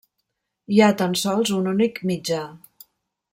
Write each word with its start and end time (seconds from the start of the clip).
Hi 0.75 0.79
ha 0.85 0.87
tan 1.01 1.13
sols 1.25 1.51
un 1.59 1.69
únic 1.73 2.01
mitjà. 2.13 2.41